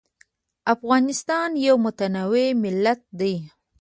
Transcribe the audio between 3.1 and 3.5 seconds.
دی.